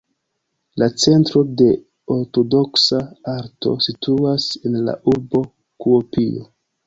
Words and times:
La 0.83 0.85
Centro 1.01 1.41
de 1.61 1.67
Ortodoksa 2.15 3.01
Arto 3.35 3.75
situas 3.89 4.49
en 4.71 4.79
la 4.87 4.97
urbo 5.15 5.43
Kuopio. 5.85 6.49